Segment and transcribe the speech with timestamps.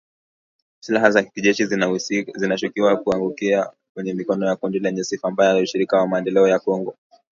[0.79, 1.65] Silaha za jeshi
[2.35, 6.95] zinashukiwa kuangukia kwenye mikono ya kundi lenye sifa mbaya la Ushirikiano wa Maendeleo ya Kongo.